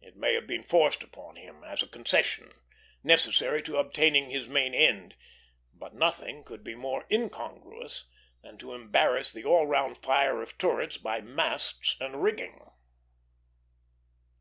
It 0.00 0.14
may 0.14 0.34
have 0.34 0.46
been 0.46 0.62
forced 0.62 1.02
upon 1.02 1.34
him 1.34 1.64
as 1.64 1.82
a 1.82 1.88
concession, 1.88 2.52
necessary 3.02 3.60
to 3.64 3.78
obtain 3.78 4.30
his 4.30 4.46
main 4.48 4.72
end; 4.72 5.16
but 5.72 5.96
nothing 5.96 6.44
could 6.44 6.62
be 6.62 6.76
more 6.76 7.04
incongruous 7.10 8.04
than 8.40 8.56
to 8.58 8.72
embarrass 8.72 9.32
the 9.32 9.42
all 9.44 9.66
round 9.66 9.98
fire 9.98 10.40
of 10.42 10.56
turrets 10.58 10.96
by 10.96 11.20
masts 11.20 11.96
and 11.98 12.22
rigging. 12.22 12.60